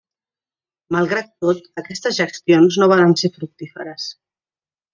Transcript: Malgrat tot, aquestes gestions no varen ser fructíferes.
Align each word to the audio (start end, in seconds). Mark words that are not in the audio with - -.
Malgrat 0.95 1.29
tot, 1.45 1.61
aquestes 1.83 2.17
gestions 2.21 2.81
no 2.85 2.89
varen 2.95 3.15
ser 3.25 3.33
fructíferes. 3.39 4.11